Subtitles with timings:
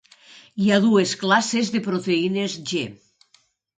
[0.61, 2.83] Hi ha dues classes de proteïnes G.